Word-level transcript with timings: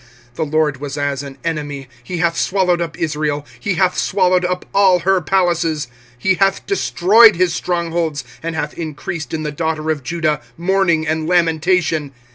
25:002:005 0.29 0.35
The 0.37 0.55
LORD 0.57 0.77
was 0.77 0.97
as 0.97 1.21
an 1.21 1.37
enemy: 1.43 1.87
he 2.03 2.17
hath 2.17 2.35
swallowed 2.35 2.81
up 2.81 2.97
Israel, 2.97 3.45
he 3.59 3.75
hath 3.75 3.95
swallowed 3.99 4.43
up 4.43 4.65
all 4.73 5.01
her 5.01 5.21
palaces: 5.21 5.87
he 6.17 6.33
hath 6.33 6.65
destroyed 6.65 7.35
his 7.35 7.53
strong 7.53 7.91
holds, 7.91 8.23
and 8.41 8.55
hath 8.55 8.73
increased 8.73 9.31
in 9.31 9.43
the 9.43 9.51
daughter 9.51 9.91
of 9.91 10.01
Judah 10.01 10.41
mourning 10.57 11.05
and 11.07 11.27
lamentation. 11.27 12.13